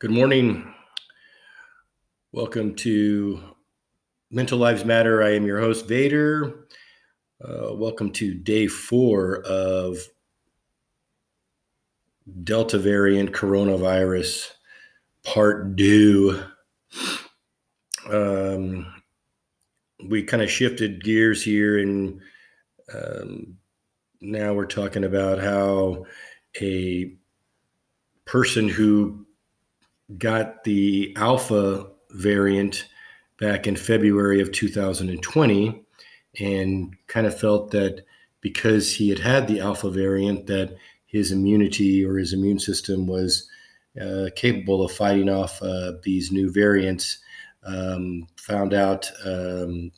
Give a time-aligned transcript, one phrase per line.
[0.00, 0.72] Good morning.
[2.32, 3.38] Welcome to
[4.30, 5.22] Mental Lives Matter.
[5.22, 6.66] I am your host, Vader.
[7.38, 9.98] Uh, welcome to day four of
[12.44, 14.48] Delta variant coronavirus
[15.22, 16.44] part two.
[18.10, 19.02] Um,
[20.08, 22.22] we kind of shifted gears here, and
[22.94, 23.58] um,
[24.22, 26.06] now we're talking about how
[26.58, 27.12] a
[28.24, 29.26] person who
[30.18, 32.86] got the alpha variant
[33.38, 35.82] back in February of 2020
[36.38, 38.04] and kind of felt that
[38.40, 43.48] because he had had the alpha variant that his immunity or his immune system was
[44.00, 47.18] uh, capable of fighting off uh, these new variants
[47.64, 49.90] um, found out um,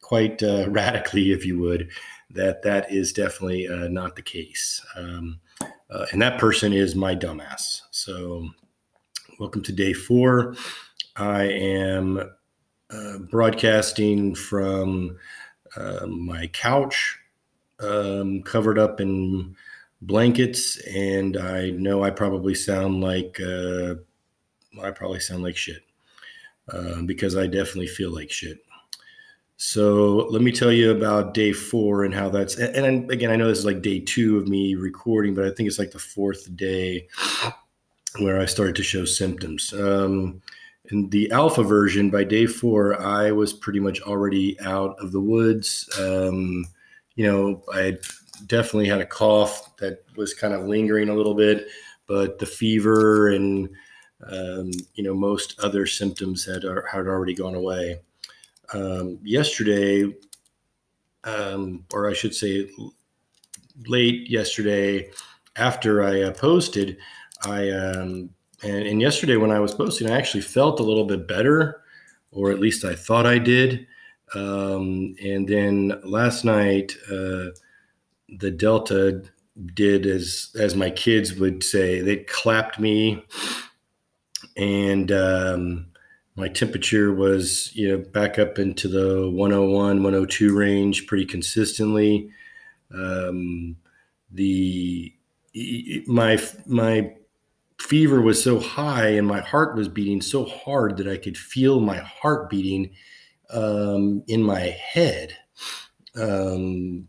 [0.00, 1.88] quite uh, radically if you would
[2.34, 4.84] that that is definitely uh, not the case.
[4.96, 5.40] Um,
[5.90, 7.82] uh, and that person is my dumbass.
[7.90, 8.48] So
[9.42, 10.54] Welcome to day four.
[11.16, 12.30] I am
[12.90, 15.18] uh, broadcasting from
[15.74, 17.18] uh, my couch,
[17.80, 19.56] um, covered up in
[20.00, 23.96] blankets, and I know I probably sound like uh,
[24.80, 25.82] I probably sound like shit
[26.68, 28.58] uh, because I definitely feel like shit.
[29.56, 32.58] So let me tell you about day four and how that's.
[32.58, 35.66] And again, I know this is like day two of me recording, but I think
[35.66, 37.08] it's like the fourth day
[38.18, 39.72] where I started to show symptoms.
[39.72, 40.42] Um,
[40.90, 45.20] in the alpha version, by day four, I was pretty much already out of the
[45.20, 45.88] woods.
[45.98, 46.66] Um,
[47.14, 47.98] you know, I
[48.46, 51.68] definitely had a cough that was kind of lingering a little bit,
[52.06, 53.68] but the fever and
[54.30, 58.00] um, you know most other symptoms had had already gone away.
[58.72, 60.14] Um, yesterday,
[61.24, 62.68] um, or I should say,
[63.86, 65.10] late yesterday,
[65.56, 66.96] after I uh, posted,
[67.44, 68.30] I um,
[68.62, 71.82] and, and yesterday when I was posting, I actually felt a little bit better,
[72.30, 73.86] or at least I thought I did.
[74.34, 77.50] Um, and then last night, uh,
[78.38, 79.22] the Delta
[79.74, 83.24] did as as my kids would say, they clapped me,
[84.56, 85.86] and um,
[86.36, 92.30] my temperature was you know back up into the 101, 102 range pretty consistently.
[92.94, 93.76] Um,
[94.30, 95.12] the
[96.06, 97.12] my my
[97.82, 101.80] fever was so high and my heart was beating so hard that I could feel
[101.80, 102.90] my heart beating
[103.50, 105.36] um, in my head.
[106.14, 107.08] Um,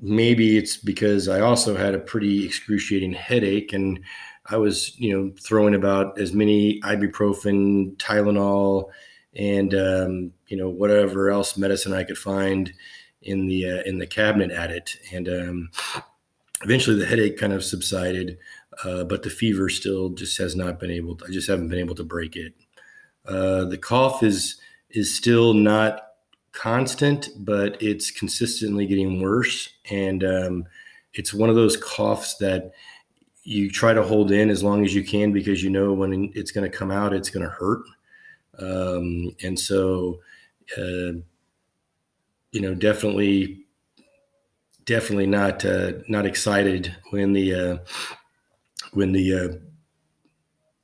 [0.00, 4.00] maybe it's because I also had a pretty excruciating headache and
[4.46, 8.90] I was, you know, throwing about as many ibuprofen, Tylenol,
[9.36, 12.72] and um, you know whatever else medicine I could find
[13.22, 14.96] in the uh, in the cabinet at it.
[15.12, 15.70] And um,
[16.62, 18.38] eventually, the headache kind of subsided
[18.84, 21.16] uh, but the fever still just has not been able.
[21.16, 22.54] To, I just haven't been able to break it.
[23.26, 24.56] Uh, the cough is
[24.90, 26.08] is still not
[26.52, 30.64] constant, but it's consistently getting worse, and um,
[31.14, 32.72] it's one of those coughs that
[33.42, 36.50] you try to hold in as long as you can because you know when it's
[36.50, 37.82] going to come out, it's going to hurt,
[38.58, 40.20] um, and so
[40.78, 41.12] uh,
[42.52, 43.64] you know definitely
[44.84, 47.76] definitely not uh, not excited when the uh,
[48.92, 49.48] when the uh,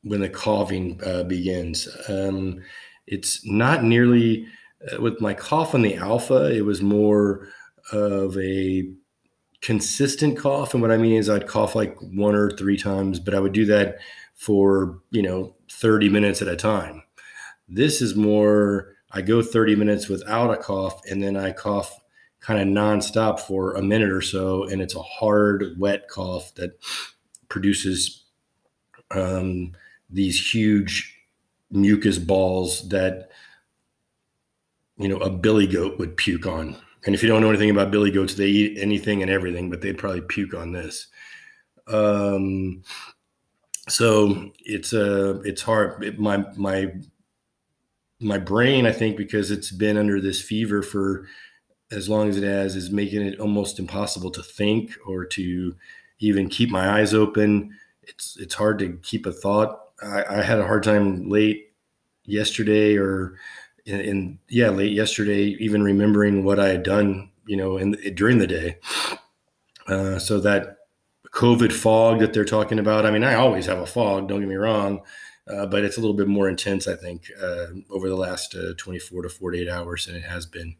[0.02, 1.88] when the coughing uh, begins.
[2.08, 2.62] Um,
[3.06, 4.46] it's not nearly
[4.92, 6.54] uh, with my cough on the alpha.
[6.54, 7.48] It was more
[7.92, 8.88] of a
[9.60, 13.34] consistent cough, and what I mean is I'd cough like one or three times, but
[13.34, 13.98] I would do that
[14.34, 17.02] for you know 30 minutes at a time.
[17.68, 18.92] This is more.
[19.12, 21.96] I go 30 minutes without a cough, and then I cough
[22.40, 26.78] kind of nonstop for a minute or so, and it's a hard, wet cough that
[27.48, 28.24] produces
[29.10, 29.72] um,
[30.10, 31.12] these huge
[31.70, 33.30] mucus balls that
[34.98, 36.76] you know a billy goat would puke on.
[37.04, 39.80] And if you don't know anything about billy goats, they eat anything and everything, but
[39.80, 41.06] they'd probably puke on this.
[41.86, 42.82] Um,
[43.88, 46.02] so it's uh, it's hard.
[46.02, 46.92] It, my my
[48.20, 51.26] my brain, I think, because it's been under this fever for
[51.92, 55.76] as long as it has, is making it almost impossible to think or to
[56.18, 57.72] even keep my eyes open.
[58.02, 59.80] It's it's hard to keep a thought.
[60.02, 61.72] I, I had a hard time late
[62.24, 63.38] yesterday or
[63.84, 68.38] in, in, yeah late yesterday even remembering what I had done you know in during
[68.38, 68.78] the day.
[69.88, 70.76] Uh, so that
[71.36, 73.04] COVID fog that they're talking about.
[73.04, 74.26] I mean, I always have a fog.
[74.26, 75.02] Don't get me wrong.
[75.48, 78.72] Uh, but it's a little bit more intense, I think, uh, over the last uh,
[78.76, 80.74] 24 to 48 hours than it has been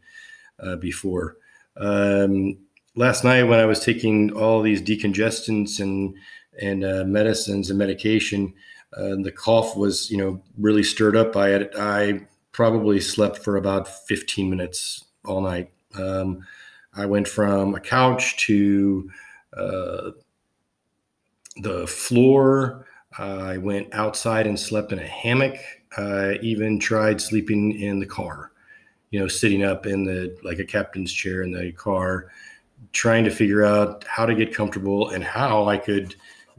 [0.59, 1.37] uh, before.
[1.77, 2.57] Um,
[2.97, 6.15] last night when I was taking all these decongestants and
[6.59, 8.51] and uh, medicines and medication,
[8.97, 11.71] uh, the cough was, you know, really stirred up by it.
[11.77, 12.21] I
[12.51, 15.71] probably slept for about 15 minutes all night.
[15.95, 16.47] Um,
[16.95, 19.07] I went from a couch to
[19.55, 20.11] uh,
[21.57, 22.87] the floor.
[23.19, 25.57] I went outside and slept in a hammock.
[25.95, 28.51] I even tried sleeping in the car,
[29.11, 32.31] you know, sitting up in the like a captain's chair in the car,
[32.93, 36.15] trying to figure out how to get comfortable and how I could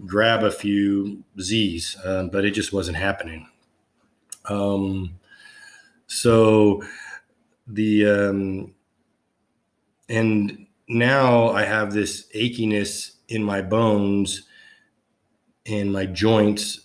[0.06, 3.48] grab a few Z's, um, but it just wasn't happening.
[4.46, 5.18] Um,
[6.06, 6.82] so
[7.66, 8.74] the um,
[10.08, 14.44] and now I have this achiness in my bones
[15.66, 16.80] and my joints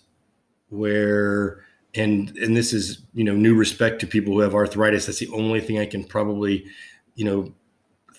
[0.70, 1.64] where
[1.96, 5.30] and and this is you know new respect to people who have arthritis that's the
[5.30, 6.66] only thing i can probably
[7.16, 7.54] you know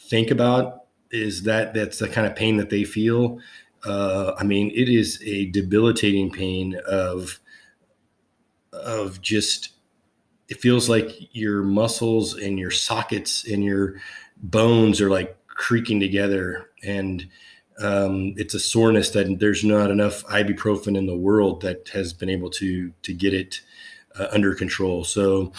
[0.08, 0.83] think about
[1.14, 3.38] is that that's the kind of pain that they feel.
[3.86, 7.38] Uh, i mean it is a debilitating pain of
[8.72, 9.74] of just
[10.48, 13.96] it feels like your muscles and your sockets and your
[14.42, 16.70] bones are like creaking together.
[16.82, 17.26] And
[17.78, 22.28] um, it's a soreness that there's not enough ibuprofen in the world that has been
[22.28, 23.60] able to to get it
[24.18, 25.04] uh, under control.
[25.04, 25.52] So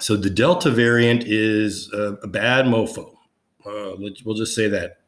[0.00, 3.17] so the delta variant is a, a bad mofo
[3.68, 4.98] uh, we'll just say that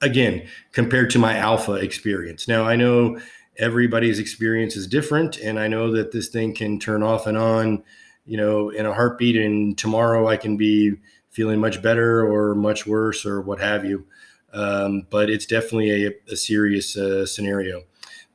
[0.00, 3.18] again compared to my alpha experience now i know
[3.58, 7.82] everybody's experience is different and i know that this thing can turn off and on
[8.28, 10.92] you know, in a heartbeat, and tomorrow I can be
[11.30, 14.06] feeling much better or much worse or what have you.
[14.52, 17.84] Um, but it's definitely a, a serious uh, scenario.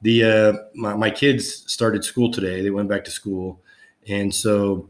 [0.02, 3.62] The uh, my, my kids started school today; they went back to school,
[4.08, 4.90] and so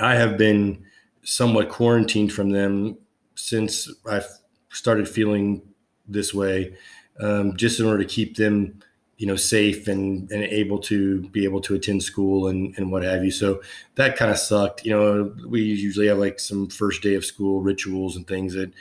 [0.00, 0.84] I have been
[1.22, 2.96] somewhat quarantined from them
[3.34, 4.22] since I
[4.70, 5.62] started feeling
[6.06, 6.76] this way,
[7.20, 8.80] um, just in order to keep them
[9.16, 13.02] you know safe and and able to be able to attend school and and what
[13.04, 13.30] have you.
[13.30, 13.62] So
[13.94, 14.84] that kind of sucked.
[14.84, 18.72] You know we usually have like some first day of school rituals and things that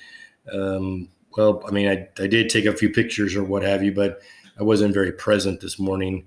[0.52, 1.08] um
[1.38, 4.20] well i mean i, I did take a few pictures or what have you but
[4.60, 6.26] i wasn't very present this morning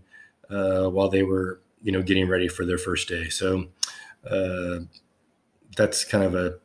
[0.51, 3.29] uh, while they were you know getting ready for their first day.
[3.29, 3.67] So
[4.29, 4.81] uh,
[5.77, 6.59] that's kind of a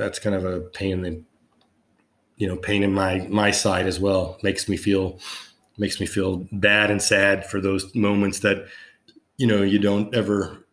[0.00, 1.22] that's kind of a pain in the
[2.36, 4.38] you know pain in my my side as well.
[4.42, 5.20] Makes me feel
[5.76, 8.64] makes me feel bad and sad for those moments that
[9.36, 10.66] you know you don't ever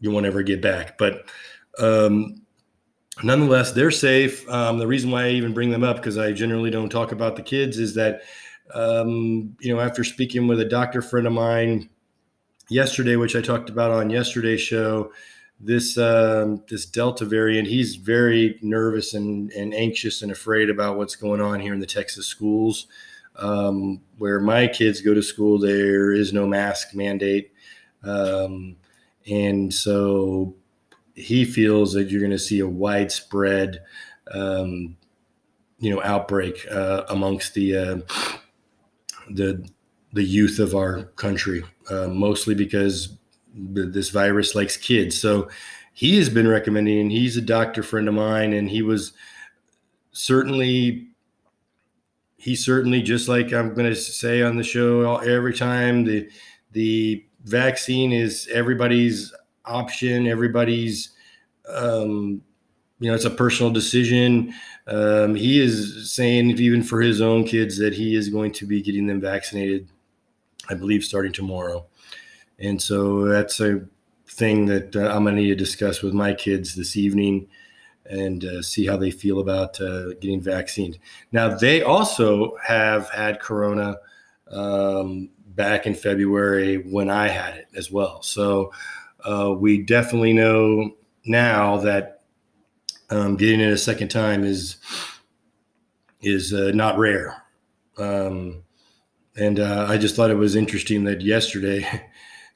[0.00, 0.96] you won't ever get back.
[0.96, 1.26] But
[1.78, 2.40] um
[3.22, 4.48] nonetheless they're safe.
[4.48, 7.36] Um, the reason why i even bring them up because i generally don't talk about
[7.36, 8.22] the kids is that
[8.72, 11.90] um, you know after speaking with a doctor friend of mine
[12.70, 15.12] yesterday which i talked about on yesterday's show
[15.60, 21.16] this um, this delta variant he's very nervous and, and anxious and afraid about what's
[21.16, 22.86] going on here in the texas schools
[23.36, 27.52] um, where my kids go to school, there is no mask mandate.
[28.02, 28.76] Um,
[29.28, 30.54] and so
[31.14, 33.80] he feels that you're going to see a widespread,
[34.32, 34.96] um,
[35.78, 37.96] you know, outbreak uh, amongst the uh,
[39.30, 39.66] the
[40.12, 43.16] the youth of our country, uh, mostly because
[43.54, 45.18] this virus likes kids.
[45.18, 45.48] So
[45.92, 47.00] he has been recommending.
[47.00, 49.12] and He's a doctor friend of mine, and he was
[50.12, 51.08] certainly
[52.36, 56.28] he certainly, just like I'm going to say on the show every time, the
[56.72, 59.32] the vaccine is everybody's
[59.64, 61.14] option, everybody's
[61.68, 62.42] um,
[63.00, 64.52] you know, it's a personal decision.
[64.86, 68.82] Um, he is saying, even for his own kids, that he is going to be
[68.82, 69.88] getting them vaccinated,
[70.68, 71.86] I believe, starting tomorrow.
[72.64, 73.86] And so that's a
[74.26, 77.46] thing that uh, I'm going to need to discuss with my kids this evening
[78.06, 80.98] and uh, see how they feel about uh, getting vaccinated.
[81.30, 83.96] Now, they also have had corona
[84.50, 88.22] um, back in February when I had it as well.
[88.22, 88.72] So
[89.24, 92.22] uh, we definitely know now that
[93.10, 94.76] um, getting it a second time is
[96.22, 97.42] is uh, not rare.
[97.98, 98.64] Um,
[99.36, 101.86] and uh, I just thought it was interesting that yesterday,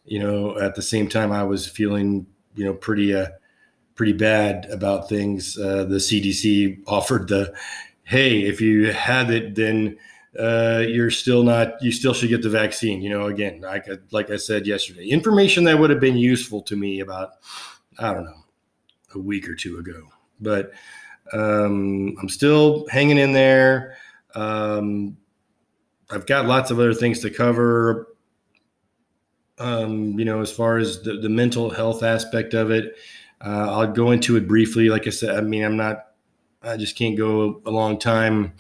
[0.08, 3.28] you know, at the same time I was feeling, you know, pretty uh,
[3.98, 5.58] pretty bad about things.
[5.58, 7.52] Uh, the CDC offered the,
[8.04, 9.98] hey, if you have it, then
[10.38, 13.02] uh, you're still not, you still should get the vaccine.
[13.02, 16.76] You know, again, like, like I said yesterday, information that would have been useful to
[16.76, 17.30] me about,
[17.98, 18.44] I don't know,
[19.16, 20.00] a week or two ago.
[20.40, 20.70] But
[21.32, 23.96] um, I'm still hanging in there.
[24.36, 25.16] Um,
[26.08, 28.06] I've got lots of other things to cover.
[29.58, 32.96] Um, you know, as far as the, the mental health aspect of it,
[33.40, 34.88] uh, I'll go into it briefly.
[34.88, 36.06] Like I said, I mean, I'm not,
[36.62, 38.52] I just can't go a long time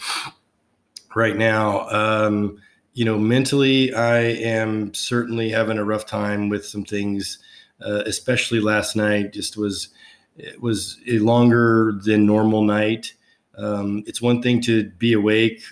[1.14, 1.88] right now.
[1.88, 2.60] Um,
[2.94, 7.38] you know, mentally, I am certainly having a rough time with some things,
[7.80, 9.32] uh, especially last night.
[9.32, 9.88] Just was
[10.36, 13.14] it was a longer than normal night.
[13.56, 15.62] Um, it's one thing to be awake,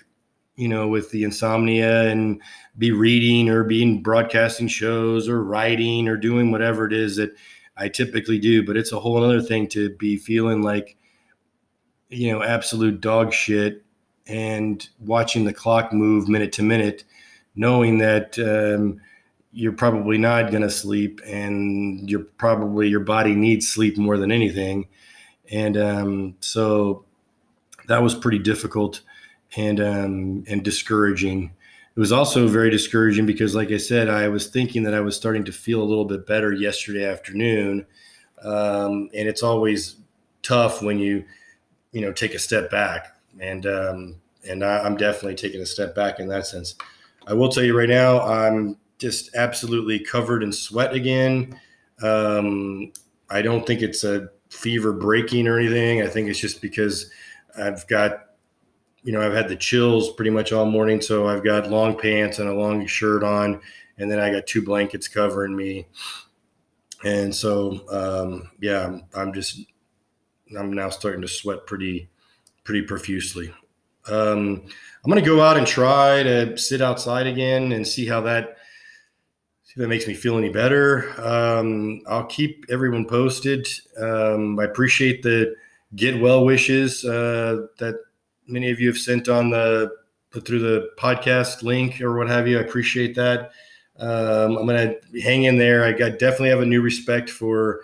[0.57, 2.41] you know, with the insomnia and
[2.77, 7.31] be reading or being broadcasting shows or writing or doing whatever it is that
[7.77, 8.65] I typically do.
[8.65, 10.97] But it's a whole other thing to be feeling like,
[12.09, 13.85] you know, absolute dog shit
[14.25, 17.03] and watching the clock move minute to minute,
[17.55, 18.99] knowing that um,
[19.51, 24.31] you're probably not going to sleep and you're probably your body needs sleep more than
[24.31, 24.87] anything.
[25.51, 27.05] And um, so
[27.87, 29.01] that was pretty difficult
[29.55, 31.51] and um, and discouraging.
[31.95, 35.15] It was also very discouraging because, like I said, I was thinking that I was
[35.15, 37.85] starting to feel a little bit better yesterday afternoon,
[38.43, 39.95] um, and it's always
[40.43, 41.25] tough when you
[41.91, 44.15] you know take a step back and um,
[44.47, 46.75] and I, am definitely taking a step back in that sense.
[47.27, 51.59] I will tell you right now, I'm just absolutely covered in sweat again.
[52.01, 52.93] Um,
[53.29, 56.01] I don't think it's a fever breaking or anything.
[56.01, 57.11] I think it's just because
[57.57, 58.26] I've got,
[59.03, 62.39] you know, I've had the chills pretty much all morning, so I've got long pants
[62.39, 63.61] and a long shirt on,
[63.97, 65.87] and then I got two blankets covering me,
[67.03, 69.61] and so um, yeah, I'm, just
[70.57, 72.09] I'm now starting to sweat pretty
[72.63, 73.53] pretty profusely.
[74.09, 74.63] Um,
[75.03, 78.57] I'm going to go out and try to sit outside again and see how that
[79.63, 81.13] see if that makes me feel any better.
[81.21, 83.67] Um, I'll keep everyone posted.
[83.97, 85.55] Um, I appreciate the
[85.95, 87.95] get well wishes uh, that
[88.47, 89.91] many of you have sent on the
[90.45, 92.57] through the podcast link or what have you.
[92.57, 93.51] I appreciate that.
[93.99, 95.83] Um, I'm going to hang in there.
[95.83, 97.81] I definitely have a new respect for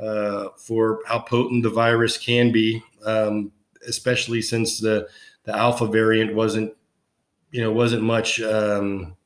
[0.00, 3.52] uh, for how potent the virus can be, um,
[3.86, 5.08] especially since the
[5.44, 6.72] the alpha variant wasn't
[7.50, 9.16] you know wasn't much um,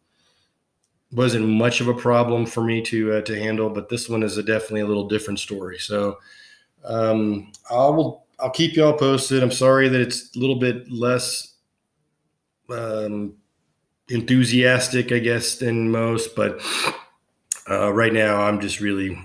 [1.13, 4.37] wasn't much of a problem for me to uh, to handle, but this one is
[4.37, 5.79] a definitely a little different story.
[5.79, 6.19] So
[6.85, 9.43] um, I will I'll keep y'all posted.
[9.43, 11.55] I'm sorry that it's a little bit less
[12.71, 13.35] um,
[14.09, 16.61] enthusiastic, I guess, than most, but
[17.71, 19.19] uh, right now I'm just really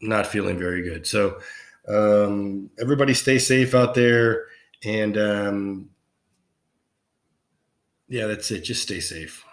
[0.00, 1.06] not feeling very good.
[1.06, 1.40] So
[1.88, 4.46] um, everybody stay safe out there
[4.84, 5.90] and um,
[8.08, 8.60] yeah, that's it.
[8.60, 9.44] Just stay safe.